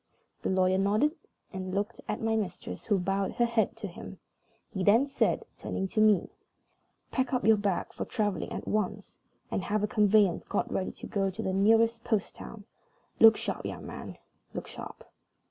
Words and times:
The 0.41 0.49
lawyer 0.49 0.79
nodded, 0.79 1.11
and 1.53 1.75
looked 1.75 2.01
at 2.07 2.19
my 2.23 2.35
mistress, 2.35 2.85
who 2.85 2.97
bowed 2.97 3.33
her 3.33 3.45
head 3.45 3.75
to 3.75 3.87
him. 3.87 4.17
He 4.73 4.83
then 4.83 5.05
said, 5.05 5.45
turning 5.59 5.87
to 5.89 6.01
me: 6.01 6.31
"Pack 7.11 7.35
up 7.35 7.45
your 7.45 7.57
bag 7.57 7.93
for 7.93 8.03
traveling 8.05 8.51
at 8.51 8.67
once, 8.67 9.19
and 9.51 9.61
have 9.61 9.83
a 9.83 9.87
conveyance 9.87 10.43
got 10.43 10.73
ready 10.73 10.91
to 10.93 11.05
go 11.05 11.29
to 11.29 11.43
the 11.43 11.53
nearest 11.53 12.03
post 12.03 12.33
town. 12.35 12.63
Look 13.19 13.37
sharp, 13.37 13.63
young 13.63 13.85
man 13.85 14.17
look 14.55 14.65
sharp!" 14.65 15.03